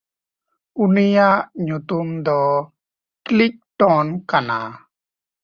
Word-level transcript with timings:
ᱩᱱᱤᱭᱟᱜ 0.83 1.39
ᱧᱩᱛᱩᱢ 1.65 2.07
ᱫᱚ 2.25 2.39
ᱠᱞᱤᱝᱴᱚᱱ 3.25 4.07
ᱠᱟᱱᱟ᱾ 4.29 4.59